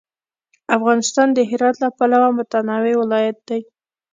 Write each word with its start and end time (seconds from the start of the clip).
افغانستان 0.77 1.27
د 1.33 1.39
هرات 1.49 1.75
له 1.83 1.89
پلوه 1.97 2.29
متنوع 2.37 2.93
ولایت 3.01 3.37
دی. 3.49 3.61